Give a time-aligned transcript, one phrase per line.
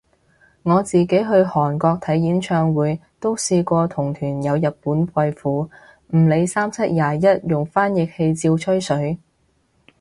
[0.63, 5.69] 我自己去韓國睇演唱會都試過同團有日本貴婦，
[6.17, 9.19] 唔理三七廿一用翻譯器照吹水